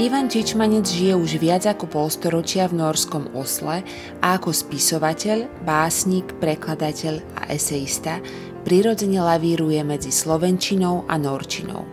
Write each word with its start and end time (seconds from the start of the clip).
Ivan 0.00 0.32
Čičmanec 0.32 0.88
žije 0.88 1.12
už 1.12 1.36
viac 1.36 1.68
ako 1.68 1.84
polstoročia 1.84 2.64
v 2.72 2.80
norskom 2.80 3.36
Osle 3.36 3.84
a 4.24 4.40
ako 4.40 4.48
spisovateľ, 4.48 5.44
básnik, 5.68 6.24
prekladateľ 6.40 7.20
a 7.36 7.52
eseista 7.52 8.16
prirodzene 8.64 9.20
lavíruje 9.20 9.76
medzi 9.84 10.08
slovenčinou 10.08 11.04
a 11.04 11.20
norčinou. 11.20 11.84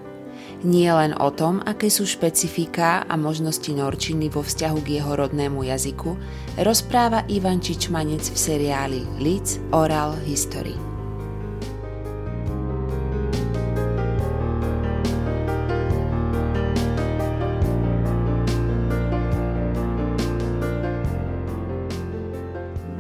Nie 0.64 0.96
len 0.96 1.20
o 1.20 1.36
tom, 1.36 1.60
aké 1.68 1.92
sú 1.92 2.08
špecifiká 2.08 3.04
a 3.04 3.14
možnosti 3.20 3.76
norčiny 3.76 4.32
vo 4.32 4.40
vzťahu 4.40 4.80
k 4.88 5.04
jeho 5.04 5.12
rodnému 5.12 5.68
jazyku, 5.68 6.16
rozpráva 6.64 7.28
Ivan 7.28 7.60
Čičmanec 7.60 8.24
v 8.24 8.38
seriáli 8.40 9.04
Lids 9.20 9.60
Oral 9.76 10.16
History. 10.24 10.87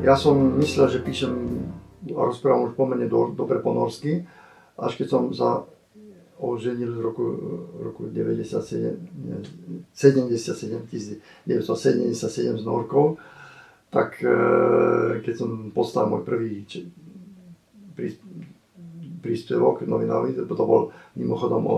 Ja 0.07 0.15
som 0.15 0.55
myslel, 0.63 0.87
že 0.87 1.03
píšem 1.03 1.35
a 2.15 2.21
rozprávam 2.23 2.71
už 2.71 2.79
pomerne 2.79 3.11
do, 3.11 3.35
dobre 3.35 3.59
po 3.59 3.75
norsky, 3.75 4.23
až 4.79 4.95
keď 4.95 5.07
som 5.11 5.23
sa 5.35 5.67
oženil 6.39 6.95
v 6.95 7.01
roku, 7.03 7.25
roku 7.75 8.07
97, 8.07 8.95
77, 9.91 10.87
1977 10.87 11.43
s 12.55 12.63
Norkou, 12.63 13.19
tak 13.91 14.23
e, 14.23 14.31
keď 15.27 15.33
som 15.35 15.75
poslal 15.75 16.07
môj 16.07 16.23
prvý 16.23 16.63
príspevok 19.19 19.83
novinový, 19.83 20.39
to 20.39 20.63
bol 20.63 20.95
mimochodom 21.19 21.63
o 21.67 21.77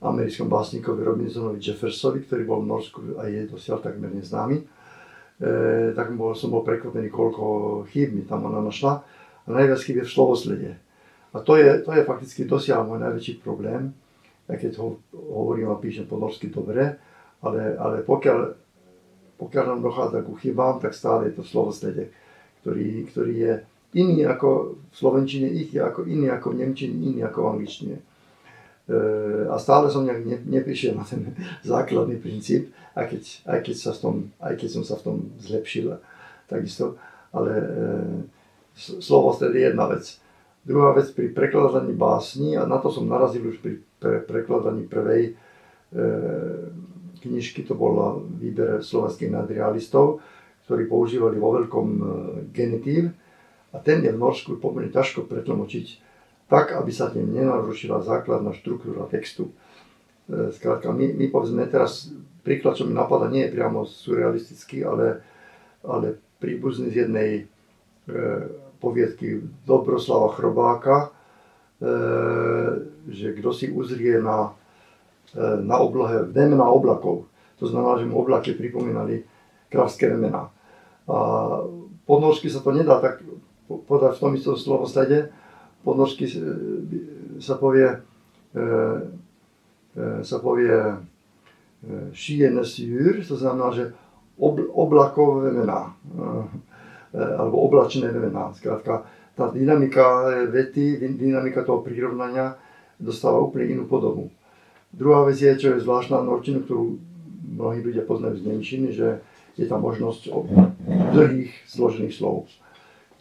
americkom 0.00 0.48
básnikovi 0.48 1.04
Robinsonovi 1.04 1.60
Jeffersovi, 1.60 2.24
ktorý 2.24 2.48
bol 2.48 2.64
v 2.64 2.70
Norsku 2.70 3.20
a 3.20 3.28
je 3.28 3.44
dosiaľ 3.44 3.84
takmer 3.84 4.08
neznámy 4.14 4.77
e, 5.38 5.94
tak 5.94 6.14
bol, 6.14 6.34
som 6.34 6.50
bol 6.50 6.66
prekvapený, 6.66 7.08
koľko 7.10 7.44
chýb 7.90 8.14
mi 8.14 8.22
tam 8.26 8.46
ona 8.46 8.62
našla. 8.62 9.02
A 9.46 9.48
najviac 9.48 9.80
chýb 9.80 10.02
je 10.02 10.06
v 10.06 10.14
slovoslede. 10.14 10.70
A 11.32 11.36
to 11.40 11.56
je, 11.56 11.82
to 11.86 11.90
je 11.94 12.04
môj 12.84 13.00
najväčší 13.00 13.40
problém, 13.44 13.92
aj 14.48 14.56
keď 14.64 14.72
ho, 14.80 14.96
hovorím 15.12 15.72
a 15.72 15.76
píšem 15.76 16.08
po 16.08 16.16
norsky 16.16 16.48
dobre, 16.48 16.96
ale, 17.44 17.76
ale 17.76 18.00
pokiaľ, 18.00 18.38
pokiaľ 19.36 19.64
nám 19.68 19.80
dochádza 19.84 20.24
ku 20.24 20.34
chybám, 20.40 20.80
tak 20.80 20.96
stále 20.96 21.28
je 21.28 21.36
to 21.36 21.42
v 21.44 21.52
slovoslede, 21.52 22.04
ktorý, 22.64 22.88
ktorý 23.12 23.34
je 23.36 23.52
iný 24.00 24.24
ako 24.24 24.80
v 24.88 24.94
slovenčine, 24.96 25.52
ich 25.52 25.72
je 25.72 25.84
ako 25.84 26.08
iný 26.08 26.32
ako 26.32 26.56
v 26.56 26.58
nemčine, 26.64 26.96
iný 26.96 27.20
ako 27.28 27.38
v 27.44 27.50
angličtine 27.52 27.96
a 29.52 29.56
stále 29.60 29.92
som 29.92 30.08
nejak 30.08 30.24
ne, 30.24 30.36
neprišiel 30.60 30.96
na 30.96 31.04
ten 31.04 31.36
základný 31.60 32.16
princíp, 32.16 32.72
aj 32.96 33.12
keď, 33.12 33.22
aj, 33.44 33.58
keď 33.68 33.76
sa 33.76 33.90
v 33.92 33.98
tom, 34.00 34.14
aj 34.40 34.54
keď 34.56 34.68
som 34.72 34.82
sa 34.84 34.94
v 34.96 35.04
tom 35.04 35.16
zlepšil, 35.44 36.00
takisto, 36.48 36.96
ale 37.36 37.52
e, 37.52 37.64
slovo 38.76 39.36
je 39.36 39.60
jedna 39.60 39.92
vec. 39.92 40.08
Druhá 40.64 40.96
vec 40.96 41.12
pri 41.12 41.28
prekladaní 41.36 41.92
básni, 41.92 42.56
a 42.56 42.64
na 42.64 42.80
to 42.80 42.88
som 42.88 43.04
narazil 43.04 43.44
už 43.44 43.60
pri 43.60 43.84
pre, 43.98 44.22
prekladaní 44.22 44.86
prvej 44.86 45.22
e, 45.28 46.02
knižky, 47.18 47.66
to 47.66 47.74
bola 47.74 48.16
výber 48.18 48.80
slovenských 48.80 49.34
nadrealistov, 49.34 50.22
ktorí 50.64 50.86
používali 50.86 51.36
vo 51.36 51.58
veľkom 51.58 51.88
e, 51.92 52.02
genitív, 52.54 53.10
a 53.68 53.84
ten 53.84 54.00
je 54.00 54.08
v 54.08 54.16
Norsku 54.16 54.56
pomerne 54.56 54.88
ťažko 54.88 55.28
pretlmočiť 55.28 56.07
tak, 56.48 56.72
aby 56.72 56.88
sa 56.88 57.12
tým 57.12 57.28
nenarušila 57.28 58.00
základná 58.00 58.56
štruktúra 58.56 59.04
textu. 59.06 59.52
E, 60.28 60.50
skrátka, 60.56 60.88
my, 60.90 61.12
my 61.12 61.28
povedzme 61.28 61.68
teraz, 61.68 62.08
príklad, 62.40 62.80
čo 62.80 62.88
mi 62.88 62.96
napadá, 62.96 63.28
nie 63.28 63.44
je 63.46 63.54
priamo 63.54 63.84
surrealistický, 63.84 64.80
ale, 64.82 65.20
ale 65.84 66.16
príbuzný 66.40 66.88
z 66.88 67.04
jednej 67.04 67.30
e, 67.36 67.44
poviedky 68.80 69.44
Dobroslava 69.68 70.32
Chrobáka, 70.32 70.96
e, 71.04 71.08
že 73.12 73.36
kto 73.36 73.52
si 73.52 73.68
uzrie 73.68 74.16
na, 74.24 74.56
e, 75.36 75.40
na 75.60 75.76
oblohe 75.84 76.24
vemena 76.32 76.64
oblakov. 76.64 77.28
To 77.60 77.68
znamená, 77.68 78.00
že 78.00 78.08
mu 78.08 78.24
oblaky 78.24 78.56
pripomínali 78.56 79.26
kravské 79.68 80.08
vemena. 80.08 80.48
A 81.10 81.18
po 82.08 82.14
norsky 82.20 82.48
sa 82.48 82.64
to 82.64 82.72
nedá 82.72 83.04
tak 83.04 83.20
podať 83.68 84.16
v 84.16 84.22
tom 84.22 84.32
istom 84.32 84.56
slovoslede, 84.56 85.28
po 85.84 85.94
norsky 85.94 86.26
e, 86.26 86.32
sa 87.38 87.54
povie, 87.56 87.86
e, 87.86 87.98
e, 89.96 90.24
sa 90.26 90.38
povie 90.42 90.74
skyene 92.10 92.66
syr, 92.66 93.22
to 93.22 93.38
znamená, 93.38 93.70
že 93.70 93.94
ob, 94.34 94.58
oblakové 94.74 95.54
mená, 95.54 95.94
alebo 97.14 97.70
oblačné 97.70 98.10
mená. 98.10 98.50
Skrátka, 98.50 99.06
tá 99.38 99.46
dynamika 99.54 100.26
vety, 100.50 100.98
dynamika 101.14 101.62
toho 101.62 101.86
prirovnania 101.86 102.58
dostáva 102.98 103.38
úplne 103.38 103.78
inú 103.78 103.86
podobu. 103.86 104.26
Druhá 104.90 105.22
vec 105.22 105.38
je, 105.38 105.54
čo 105.54 105.78
je 105.78 105.84
zvláštna 105.86 106.18
norčina, 106.26 106.66
ktorú 106.66 106.98
mnohí 107.54 107.78
ľudia 107.78 108.02
poznajú 108.02 108.42
z 108.42 108.46
Nemčiny, 108.50 108.88
že 108.90 109.22
je 109.54 109.66
tam 109.70 109.86
možnosť 109.86 110.34
dlhých 111.14 111.52
zložených 111.70 112.10
slov. 112.10 112.50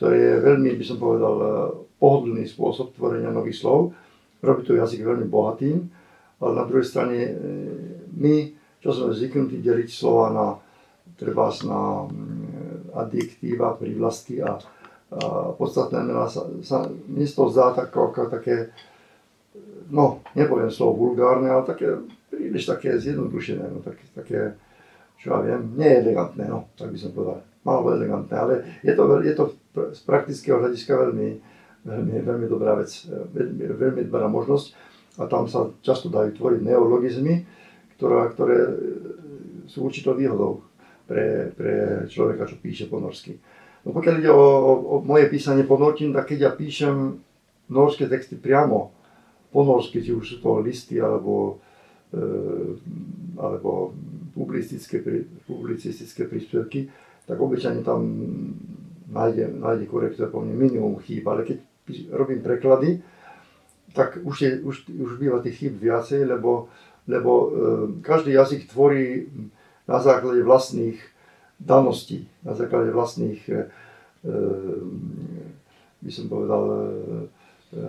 To 0.02 0.10
je 0.10 0.42
veľmi, 0.42 0.74
by 0.78 0.86
som 0.86 0.98
povedal, 0.98 1.36
pohodlný 1.98 2.46
spôsob 2.46 2.94
tvorenia 2.94 3.34
nových 3.34 3.62
slov. 3.62 3.94
Robí 4.42 4.62
to 4.64 4.78
jazyk 4.78 5.02
veľmi 5.02 5.26
bohatým, 5.26 5.90
ale 6.38 6.52
na 6.54 6.64
druhej 6.70 6.86
strane 6.86 7.18
e, 7.18 7.32
my, 8.14 8.36
čo 8.82 8.94
sme 8.94 9.18
zvyknutí 9.18 9.62
deliť 9.62 9.90
slova 9.90 10.28
na 10.30 10.48
treba 11.18 11.50
na 11.66 12.06
mm, 12.06 12.94
adjektíva, 12.94 13.80
prívlastky 13.80 14.44
a, 14.44 14.62
a 15.10 15.18
podstatné 15.58 16.04
mená 16.04 16.30
sa, 16.30 16.46
sa 16.62 16.86
mne 16.86 17.26
toho 17.26 17.50
zdá 17.50 17.74
tak, 17.74 17.90
ako, 17.90 18.30
také, 18.30 18.70
no 19.90 20.22
nepoviem 20.36 20.70
slovo 20.70 21.10
vulgárne, 21.10 21.50
ale 21.50 21.66
také 21.66 21.98
príliš 22.28 22.70
také 22.70 23.00
zjednodušené, 23.00 23.66
no, 23.72 23.80
také, 23.82 24.06
také 24.14 24.40
čo 25.18 25.34
ja 25.34 25.40
viem, 25.42 25.74
nie 25.74 25.90
elegantné, 25.90 26.46
no, 26.46 26.70
tak 26.78 26.94
by 26.94 26.98
som 27.02 27.10
povedal. 27.10 27.42
Málo 27.66 27.98
elegantné, 27.98 28.36
ale 28.38 28.54
je 28.86 28.94
to, 28.94 29.04
je 29.26 29.34
to 29.34 29.44
z 29.98 30.02
praktického 30.06 30.62
hľadiska 30.62 30.94
veľmi, 30.94 31.42
veľmi, 31.88 32.16
veľmi 32.28 32.48
dobrá 32.52 32.76
vec, 32.76 32.92
veľmi, 33.08 33.64
veľmi 33.80 34.02
dobrá 34.12 34.28
možnosť 34.28 34.68
a 35.18 35.26
tam 35.26 35.48
sa 35.48 35.72
často 35.80 36.12
dajú 36.12 36.36
tvoriť 36.36 36.62
neologizmy, 36.62 37.48
ktoré, 37.96 38.30
ktoré 38.36 38.58
sú 39.66 39.88
určitou 39.88 40.14
výhodou 40.14 40.68
pre, 41.08 41.56
pre 41.56 42.06
človeka, 42.12 42.46
čo 42.46 42.60
píše 42.60 42.92
po 42.92 43.00
norsky. 43.00 43.40
No 43.88 43.96
pokiaľ 43.96 44.16
ide 44.20 44.32
o, 44.32 44.36
o, 44.44 44.72
o 44.84 44.96
moje 45.00 45.32
písanie 45.32 45.64
po 45.64 45.80
norčine, 45.80 46.12
tak 46.12 46.36
keď 46.36 46.40
ja 46.44 46.52
píšem 46.52 47.24
norské 47.72 48.12
texty 48.12 48.36
priamo 48.36 48.92
po 49.50 49.64
norsky, 49.64 50.04
či 50.04 50.12
už 50.12 50.24
sú 50.28 50.38
to 50.44 50.60
listy 50.60 51.00
alebo, 51.00 51.64
e, 52.12 52.20
alebo 53.40 53.96
publicistické, 54.36 55.00
publicistické 55.48 56.28
príspevky, 56.28 56.92
tak 57.24 57.40
obyčajne 57.40 57.82
tam 57.82 58.04
nájde, 59.08 59.56
nájde 59.56 59.86
korektor 59.88 60.28
po 60.28 60.44
mne 60.44 60.56
minimum 60.56 61.00
chýb, 61.00 61.24
ale 61.28 61.48
keď 61.48 61.58
robím 62.12 62.42
preklady, 62.42 63.02
tak 63.94 64.20
už, 64.22 64.42
je, 64.42 64.52
už, 64.62 64.76
už 64.90 65.12
býva 65.18 65.40
tých 65.40 65.58
chyb 65.58 65.74
viacej, 65.80 66.26
lebo, 66.28 66.70
lebo 67.08 67.32
e, 67.32 67.48
každý 68.06 68.38
jazyk 68.38 68.70
tvorí 68.70 69.26
na 69.88 69.98
základe 70.04 70.44
vlastných 70.44 71.00
daností, 71.58 72.30
na 72.46 72.54
základe 72.54 72.92
vlastných, 72.92 73.42
e, 73.50 73.54
e, 73.54 74.36
by 76.04 76.12
som 76.14 76.26
povedal, 76.30 76.64
e, 76.68 76.78
e 77.74 77.82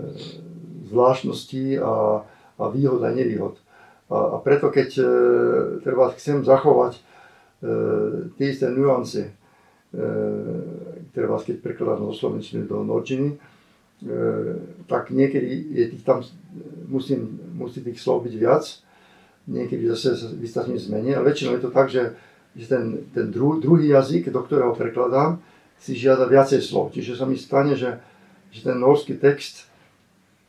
zvláštností 0.88 1.76
a, 1.78 2.24
a 2.58 2.64
výhod 2.72 3.04
a 3.04 3.12
nevýhod. 3.12 3.60
A, 4.08 4.16
a 4.16 4.36
preto 4.40 4.72
keď 4.72 4.88
e, 4.96 5.04
treba 5.84 6.08
chcem 6.16 6.40
zachovať 6.40 6.96
e, 6.96 7.00
tie 8.40 8.46
isté 8.48 8.72
nuance, 8.72 9.28
e, 9.28 11.26
vás 11.28 11.44
keď 11.44 11.60
prekladám 11.60 12.08
zo 12.08 12.24
slovenčiny 12.24 12.64
do 12.64 12.80
norčiny, 12.80 13.36
tak 14.86 15.10
niekedy 15.10 15.74
je 15.74 15.84
tých 15.90 16.02
tam, 16.06 16.22
musím, 16.86 17.40
musí 17.58 17.82
tých 17.82 17.98
slov 17.98 18.30
byť 18.30 18.34
viac, 18.38 18.64
niekedy 19.50 19.90
zase 19.90 20.14
sa 20.14 20.28
vystavím 20.30 20.78
zmene, 20.78 21.18
ale 21.18 21.34
väčšinou 21.34 21.58
je 21.58 21.62
to 21.66 21.72
tak, 21.74 21.90
že, 21.90 22.14
že 22.54 22.66
ten, 22.68 23.10
ten 23.10 23.32
dru, 23.34 23.58
druhý 23.58 23.90
jazyk, 23.90 24.30
do 24.30 24.44
ktorého 24.44 24.76
prekladám, 24.78 25.42
si 25.78 25.98
žiada 25.98 26.26
viacej 26.26 26.62
slov. 26.62 26.94
Čiže 26.94 27.18
sa 27.18 27.26
mi 27.26 27.38
stane, 27.38 27.74
že, 27.74 27.98
že 28.50 28.60
ten 28.66 28.78
norský 28.78 29.18
text 29.18 29.66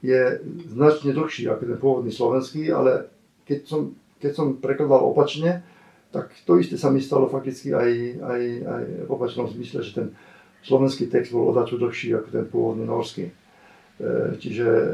je 0.06 0.42
značne 0.70 1.14
dlhší 1.14 1.50
ako 1.50 1.64
ten 1.66 1.80
pôvodný 1.80 2.12
slovenský, 2.14 2.70
ale 2.70 3.10
keď 3.46 3.60
som, 3.66 3.82
keď 4.22 4.32
som 4.36 4.48
prekladal 4.58 5.10
opačne, 5.10 5.66
tak 6.10 6.34
to 6.46 6.58
isté 6.58 6.78
sa 6.78 6.90
mi 6.90 7.02
stalo 7.02 7.30
fakticky 7.30 7.70
aj, 7.70 7.92
aj, 8.18 8.42
aj 8.66 8.84
v 9.06 9.10
opačnom 9.10 9.46
zmysle, 9.46 9.86
že 9.86 9.94
ten 9.94 10.08
slovenský 10.64 11.08
text 11.08 11.32
bol 11.32 11.52
odačo 11.52 11.80
dlhší 11.80 12.16
ako 12.16 12.28
ten 12.30 12.46
pôvodný 12.48 12.86
norský. 12.88 13.30
E, 13.30 13.34
čiže 14.40 14.68
e, 14.68 14.88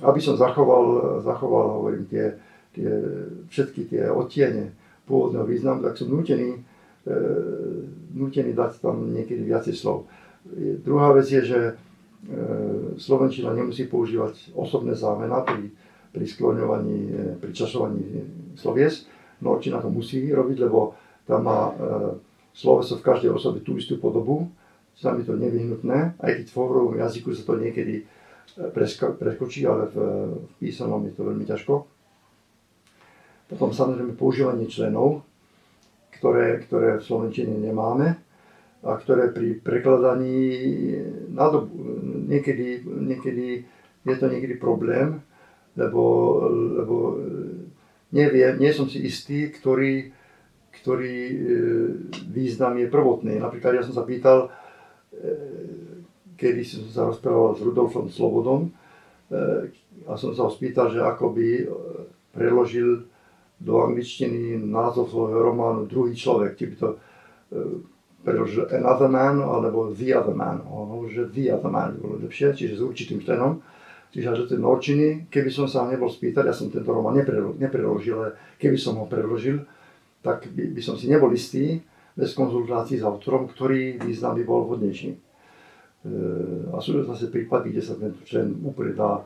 aby 0.00 0.20
som 0.20 0.40
zachoval, 0.40 1.18
zachoval 1.20 1.80
hovorím, 1.80 2.08
tie, 2.08 2.36
tie, 2.72 2.88
všetky 3.52 3.92
tie 3.92 4.02
odtiene 4.08 4.72
pôvodného 5.04 5.44
významu, 5.44 5.84
tak 5.84 6.00
som 6.00 6.08
nutený, 6.08 6.56
e, 6.56 6.60
nutený 8.16 8.56
dať 8.56 8.80
tam 8.80 9.12
niekedy 9.12 9.44
viacej 9.44 9.76
slov. 9.76 10.08
Druhá 10.80 11.12
vec 11.12 11.28
je, 11.28 11.44
že 11.44 11.60
Slovenčina 12.96 13.52
nemusí 13.52 13.84
používať 13.84 14.56
osobné 14.56 14.96
zámena 14.96 15.44
pri, 15.44 15.68
pri 16.12 16.24
skloňovaní, 16.24 17.00
pri 17.36 17.52
časovaní 17.52 18.24
slovies. 18.56 19.04
Norčina 19.44 19.80
to 19.84 19.92
musí 19.92 20.28
robiť, 20.32 20.56
lebo 20.64 20.96
tam 21.24 21.46
má 21.46 21.60
e, 21.68 21.74
sloveso 22.54 22.98
v 22.98 23.06
každej 23.06 23.30
osobe 23.30 23.62
tú 23.62 23.78
istú 23.78 23.96
podobu, 23.96 24.50
sa 24.98 25.16
mi 25.16 25.24
to 25.24 25.32
nevyhnutné, 25.32 26.20
aj 26.20 26.30
keď 26.42 26.46
v 26.52 26.58
hovorovom 26.60 26.96
jazyku 27.00 27.32
sa 27.32 27.42
to 27.48 27.56
niekedy 27.56 28.04
e, 28.04 28.04
preskočí, 29.16 29.64
ale 29.64 29.88
v, 29.88 29.96
v 30.44 30.52
písanom 30.60 31.00
je 31.08 31.14
to 31.16 31.22
veľmi 31.24 31.44
ťažko. 31.48 31.74
Potom 33.48 33.72
samozrejme 33.72 34.14
používanie 34.14 34.68
členov, 34.68 35.24
ktoré, 36.20 36.60
ktoré 36.68 37.00
v 37.00 37.06
Slovenčine 37.06 37.56
nemáme 37.56 38.20
a 38.84 38.90
ktoré 39.00 39.32
pri 39.32 39.56
prekladaní 39.56 40.36
dobu, 41.32 41.72
niekedy, 42.28 42.84
niekedy 42.84 43.64
je 44.04 44.16
to 44.16 44.26
niekedy 44.28 44.60
problém, 44.60 45.20
lebo, 45.76 46.04
lebo 46.52 46.96
neviem, 48.12 48.60
nie 48.60 48.72
som 48.72 48.88
si 48.88 49.00
istý, 49.04 49.48
ktorý, 49.48 50.12
ktorý 50.80 51.16
e, 51.28 51.34
význam 52.32 52.80
je 52.80 52.88
prvotný. 52.88 53.36
Napríklad 53.36 53.80
ja 53.80 53.84
som 53.84 53.92
sa 53.92 54.08
pýtal, 54.08 54.48
e, 55.12 55.30
kedy 56.40 56.64
som 56.64 56.82
sa 56.88 57.02
rozprával 57.08 57.56
s 57.56 57.60
Rudolfom 57.60 58.08
Slobodom 58.08 58.66
e, 58.66 58.70
a 60.08 60.12
som 60.16 60.32
sa 60.32 60.48
ho 60.48 60.50
spýtal, 60.50 60.88
že 60.88 61.04
ako 61.04 61.36
by 61.36 61.48
preložil 62.32 63.04
do 63.60 63.74
angličtiny 63.84 64.56
názov 64.56 65.12
svojho 65.12 65.36
románu 65.52 65.84
druhý 65.84 66.16
človek, 66.16 66.56
či 66.56 66.64
by 66.72 66.74
to 66.80 66.88
preložil 68.24 68.64
another 68.72 69.12
man 69.12 69.44
alebo 69.44 69.92
the 69.92 70.16
other 70.16 70.32
man. 70.32 70.64
On 70.64 70.88
hovorí, 70.88 71.12
že 71.12 71.28
the 71.28 71.52
other 71.52 71.68
man 71.68 71.92
by 71.92 71.98
bolo 72.00 72.16
lepšie, 72.24 72.56
čiže 72.56 72.80
s 72.80 72.82
určitým 72.84 73.20
členom. 73.20 73.60
Čiže 74.10 74.42
do 74.42 74.48
tej 74.48 74.58
norčiny, 74.58 75.08
keby 75.28 75.52
som 75.52 75.68
sa 75.68 75.86
nebol 75.86 76.08
spýtať, 76.08 76.48
ja 76.48 76.54
som 76.56 76.72
tento 76.72 76.90
román 76.90 77.14
nepreložil, 77.60 78.16
ale 78.16 78.30
keby 78.56 78.74
som 78.74 78.98
ho 78.98 79.06
preložil, 79.06 79.62
tak 80.20 80.48
by, 80.52 80.76
by 80.76 80.82
som 80.84 80.96
si 81.00 81.08
nebol 81.08 81.32
istý, 81.32 81.80
bez 82.16 82.36
konzultácií 82.36 83.00
s 83.00 83.06
autorom, 83.06 83.48
ktorý 83.48 83.96
význam 84.02 84.36
by 84.36 84.44
bol 84.44 84.68
vhodnejší. 84.68 85.10
E, 85.14 85.18
a 86.74 86.76
sú 86.84 87.00
zase 87.06 87.32
prípady, 87.32 87.72
kde 87.72 87.82
sa 87.84 87.96
tento 87.96 88.20
člen 88.28 88.60
úplne 88.60 88.92
dá 88.92 89.20
e, 89.20 89.24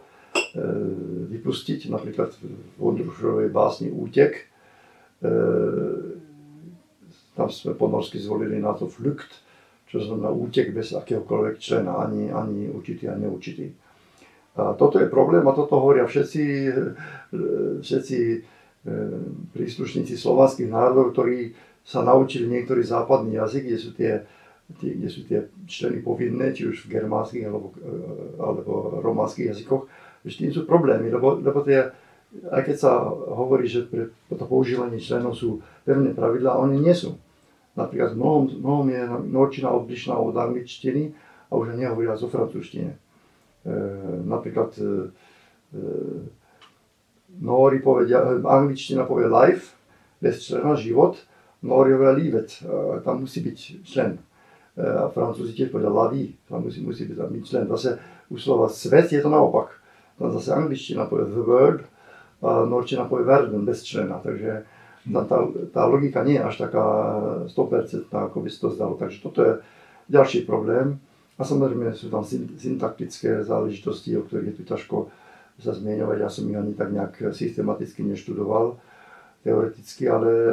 vypustiť, 1.34 1.90
napríklad 1.90 2.30
v 2.38 2.78
Ondrušovej 2.78 3.50
básni 3.50 3.90
Útek. 3.90 4.46
E, 5.18 5.32
tam 7.34 7.50
sme 7.50 7.74
ponorsky 7.74 8.22
zvolili 8.22 8.62
na 8.62 8.78
to 8.78 8.86
flukt, 8.86 9.42
čo 9.90 9.98
znamená 9.98 10.30
útek 10.30 10.70
bez 10.70 10.94
akéhokoľvek 10.94 11.58
člena, 11.58 11.98
ani, 11.98 12.30
ani 12.30 12.70
určitý, 12.70 13.10
ani 13.10 13.26
neurčitý. 13.26 13.74
A 14.54 14.78
toto 14.78 15.02
je 15.02 15.10
problém 15.10 15.42
a 15.42 15.54
toto 15.54 15.82
hovoria 15.82 16.06
všetci, 16.06 16.42
všetci 17.82 18.18
e, 18.22 18.38
príslušníci 19.56 20.20
slovanských 20.20 20.68
národov, 20.68 21.16
ktorí 21.16 21.56
sa 21.84 22.00
naučili 22.00 22.48
niektorý 22.48 22.80
západný 22.80 23.36
jazyk, 23.36 23.62
kde 23.68 23.78
sú 23.78 23.90
tie, 23.92 24.12
tie, 24.80 24.90
kde 24.96 25.08
sú 25.12 25.20
tie 25.28 25.38
členy 25.68 26.00
povinné, 26.00 26.56
či 26.56 26.64
už 26.68 26.88
v 26.88 26.96
germánskych 26.96 27.44
alebo, 27.44 27.76
e, 27.76 27.92
alebo 28.40 28.72
románskych 29.04 29.52
jazykoch, 29.52 29.84
že 30.24 30.40
tým 30.40 30.52
sú 30.52 30.64
problémy, 30.64 31.12
lebo, 31.12 31.36
lebo 31.36 31.60
tie, 31.60 31.92
aj 32.48 32.62
keď 32.64 32.76
sa 32.80 33.04
hovorí, 33.12 33.68
že 33.68 33.84
pre 33.84 34.08
to 34.32 34.44
používanie 34.48 34.96
členov 34.96 35.36
sú 35.36 35.60
pevné 35.84 36.16
pravidlá, 36.16 36.56
oni 36.56 36.80
nie 36.80 36.96
sú. 36.96 37.20
Napríklad 37.76 38.16
mnohom, 38.16 38.48
mnohom 38.64 38.86
je 38.88 39.02
norčina 39.28 39.68
odlišná 39.68 40.16
od 40.16 40.32
angličtiny 40.32 41.12
a 41.48 41.52
už 41.52 41.76
nehovoria 41.76 42.16
o 42.16 42.28
francúzštine. 42.32 42.96
E, 42.96 42.98
napríklad 44.24 44.72
e, 44.80 44.84
e, 45.76 45.80
Nóri 47.40 47.82
povedia, 47.82 48.22
angličtina 48.44 49.08
povie 49.08 49.26
life, 49.26 49.74
bez 50.22 50.44
člena 50.44 50.78
život, 50.78 51.18
Nóri 51.64 51.96
hovoria 51.96 52.12
livet, 52.12 52.60
tam 53.02 53.24
musí 53.24 53.40
byť 53.40 53.58
člen. 53.88 54.20
A 54.76 55.08
francúzi 55.08 55.56
tiež 55.56 55.72
povedia 55.72 55.88
la 55.88 56.12
vie, 56.12 56.36
tam 56.44 56.66
musí, 56.66 56.84
musí 56.84 57.08
byť, 57.08 57.16
tam 57.16 57.30
byť 57.32 57.44
člen. 57.46 57.64
Zase 57.72 57.90
u 58.28 58.36
slova 58.36 58.68
svet 58.68 59.08
je 59.14 59.22
to 59.22 59.32
naopak. 59.32 59.72
Tam 60.20 60.28
zase 60.34 60.52
angličtina 60.52 61.08
povie 61.08 61.30
the 61.30 61.40
world, 61.40 61.80
a 62.44 62.68
norčina 62.68 63.08
povie 63.08 63.24
werden, 63.24 63.64
bez 63.64 63.80
člena. 63.80 64.20
Takže 64.20 64.68
tá, 65.08 65.38
tá 65.72 65.82
logika 65.88 66.20
nie 66.20 66.36
je 66.36 66.44
až 66.44 66.68
taká 66.68 66.84
100%, 67.48 68.12
ako 68.12 68.38
by 68.44 68.48
si 68.52 68.58
to 68.60 68.68
zdalo. 68.68 69.00
Takže 69.00 69.18
toto 69.24 69.40
je 69.40 69.52
ďalší 70.12 70.44
problém. 70.44 71.00
A 71.34 71.42
samozrejme 71.42 71.96
sú 71.96 72.12
tam 72.12 72.22
syntaktické 72.60 73.42
záležitosti, 73.42 74.14
o 74.14 74.22
ktorých 74.22 74.54
je 74.54 74.56
tu 74.60 74.64
ťažko 74.68 74.96
sa 75.62 75.72
zmieňovať. 75.74 76.18
Ja 76.18 76.30
som 76.30 76.48
ich 76.50 76.58
ani 76.58 76.74
tak 76.74 76.90
nejak 76.90 77.34
systematicky 77.34 78.02
neštudoval, 78.02 78.78
teoreticky, 79.44 80.08
ale 80.08 80.30
e, 80.32 80.52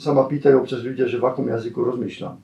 sa 0.00 0.16
ma 0.16 0.24
pýtajú 0.24 0.56
občas 0.64 0.80
ľudia, 0.80 1.04
že 1.06 1.20
v 1.20 1.28
akom 1.28 1.46
jazyku 1.46 1.78
rozmýšľam. 1.78 2.34
E, 2.34 2.40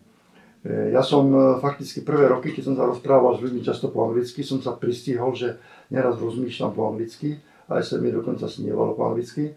ja 0.93 1.01
som 1.01 1.27
e, 1.33 1.39
fakticky 1.59 2.05
prvé 2.05 2.29
roky, 2.29 2.53
keď 2.53 2.71
som 2.71 2.75
sa 2.77 2.85
rozprával 2.85 3.41
s 3.41 3.43
ľuďmi 3.43 3.65
často 3.65 3.89
po 3.89 4.07
anglicky, 4.07 4.45
som 4.45 4.61
sa 4.61 4.77
pristihol, 4.77 5.33
že 5.33 5.57
neraz 5.89 6.21
rozmýšľam 6.21 6.73
po 6.77 6.93
anglicky, 6.93 7.41
aj 7.73 7.83
sa 7.83 7.97
mi 7.99 8.13
dokonca 8.13 8.47
snievalo 8.47 8.93
po 8.93 9.11
anglicky. 9.11 9.57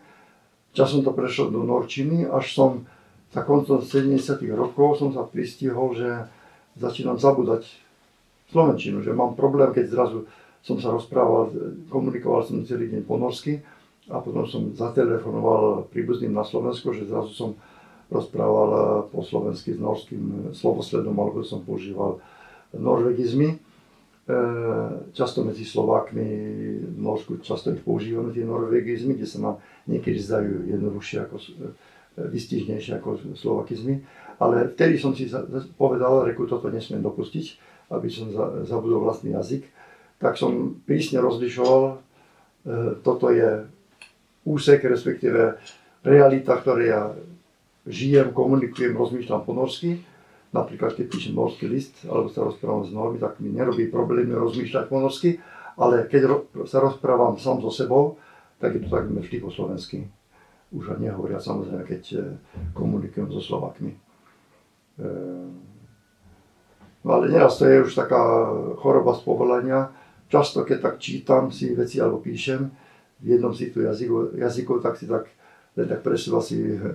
Časom 0.74 1.06
to 1.06 1.14
prešlo 1.14 1.54
do 1.54 1.62
norčiny, 1.62 2.26
až 2.26 2.56
som 2.56 2.72
za 3.34 3.42
koncom 3.42 3.82
70 3.82 4.42
rokov 4.54 5.02
som 5.02 5.10
sa 5.10 5.26
pristihol, 5.26 5.98
že 5.98 6.30
začínam 6.78 7.18
zabúdať 7.18 7.66
slovenčinu, 8.54 9.02
že 9.02 9.14
mám 9.14 9.34
problém, 9.34 9.74
keď 9.74 9.86
zrazu 9.90 10.30
som 10.64 10.80
sa 10.80 10.96
rozprával, 10.96 11.52
komunikoval 11.92 12.48
som 12.48 12.64
celý 12.64 12.88
deň 12.90 13.04
po 13.04 13.20
norsky 13.20 13.60
a 14.08 14.24
potom 14.24 14.48
som 14.48 14.72
zatelefonoval 14.72 15.92
príbuzným 15.92 16.32
na 16.32 16.48
Slovensko, 16.48 16.96
že 16.96 17.08
zrazu 17.08 17.32
som 17.36 17.50
rozprával 18.08 19.04
po 19.12 19.24
slovensky 19.24 19.76
s 19.76 19.80
norským 19.80 20.56
slovosledom, 20.56 21.16
alebo 21.16 21.44
som 21.44 21.64
používal 21.64 22.20
norvegizmy. 22.76 23.56
E, 23.56 23.58
často 25.12 25.44
medzi 25.44 25.68
Slovákmi 25.68 26.28
v 26.96 27.00
Norsku 27.00 27.44
často 27.44 27.76
ich 27.76 27.84
používame 27.84 28.32
tie 28.32 28.48
norvegizmy, 28.48 29.20
kde 29.20 29.28
sa 29.28 29.40
nám 29.44 29.56
niekedy 29.88 30.20
zdajú 30.20 30.68
jednoduchšie 30.68 31.18
ako, 31.28 31.36
vystižnejšie 32.32 33.04
ako 33.04 33.36
slovakizmy 33.36 34.04
ale 34.44 34.68
vtedy 34.74 34.98
som 34.98 35.14
si 35.14 35.30
povedal, 35.78 36.26
reku, 36.26 36.44
toto 36.50 36.68
nesmiem 36.68 37.04
dopustiť, 37.04 37.46
aby 37.94 38.08
som 38.10 38.28
zabudol 38.66 39.06
vlastný 39.06 39.32
jazyk, 39.38 39.64
tak 40.24 40.40
som 40.40 40.80
prísne 40.88 41.20
rozlišoval, 41.20 41.82
e, 41.92 41.96
toto 43.04 43.28
je 43.28 43.68
úsek, 44.48 44.88
respektíve 44.88 45.60
realita, 46.00 46.56
ktoré 46.56 46.96
ja 46.96 47.12
žijem, 47.84 48.32
komunikujem, 48.32 48.96
rozmýšľam 48.96 49.44
po 49.44 49.52
norsky. 49.52 50.00
Napríklad, 50.56 50.96
keď 50.96 51.06
píšem 51.12 51.36
norský 51.36 51.68
list, 51.68 52.08
alebo 52.08 52.32
sa 52.32 52.48
rozprávam 52.48 52.88
s 52.88 52.96
normy, 52.96 53.20
tak 53.20 53.44
mi 53.44 53.52
nerobí 53.52 53.92
problémy 53.92 54.32
rozmýšľať 54.38 54.86
po 54.88 55.04
norsky, 55.04 55.44
ale 55.76 56.08
keď 56.08 56.48
sa 56.70 56.80
rozprávam 56.80 57.36
sám 57.36 57.60
so 57.60 57.74
sebou, 57.74 58.22
tak 58.62 58.80
je 58.80 58.86
to 58.86 58.90
takmer 58.94 59.20
vždy 59.20 59.44
po 59.44 59.52
slovensky. 59.52 60.08
Už 60.72 60.96
ani 60.96 61.12
nehovoria 61.12 61.44
samozrejme, 61.44 61.84
keď 61.84 62.04
e, 62.16 62.20
komunikujem 62.72 63.28
so 63.34 63.44
Slovakmi. 63.44 63.92
Ehm, 65.02 65.58
no 67.02 67.10
ale 67.10 67.34
neraz 67.34 67.58
to 67.58 67.66
je 67.66 67.84
už 67.84 67.94
taká 67.98 68.22
choroba 68.78 69.18
z 69.18 69.22
povolenia. 69.26 69.90
Často, 70.34 70.66
keď 70.66 70.78
tak 70.82 70.96
čítam 70.98 71.54
si 71.54 71.78
veci 71.78 72.02
alebo 72.02 72.18
píšem 72.18 72.66
v 73.22 73.38
jednom 73.38 73.54
si 73.54 73.70
tu 73.70 73.86
jazyku, 73.86 74.34
jazyku 74.34 74.82
tak 74.82 74.98
si 74.98 75.06
tak 75.06 75.30
len 75.78 75.86
tak 75.90 76.02
presilo 76.02 76.42
si, 76.42 76.58
e, 76.58 76.90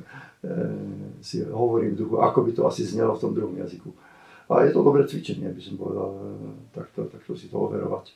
si 1.22 1.42
hovorím 1.46 1.94
v 1.94 1.98
duchu, 1.98 2.18
ako 2.18 2.46
by 2.46 2.50
to 2.54 2.62
asi 2.66 2.86
znelo 2.86 3.14
v 3.14 3.22
tom 3.22 3.34
druhom 3.34 3.54
jazyku. 3.58 3.90
A 4.48 4.64
je 4.64 4.72
to 4.72 4.86
dobré 4.86 5.04
cvičenie, 5.04 5.50
by 5.50 5.62
som 5.62 5.74
povedal, 5.78 6.08
e, 6.14 6.18
takto, 6.74 7.06
takto 7.10 7.34
si 7.34 7.50
to 7.50 7.58
overovať. 7.58 8.14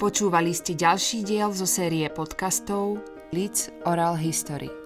Počúvali 0.00 0.50
ste 0.50 0.74
ďalší 0.74 1.22
diel 1.22 1.54
zo 1.54 1.68
série 1.68 2.10
podcastov 2.10 2.98
Leeds 3.30 3.70
Oral 3.86 4.18
History. 4.18 4.81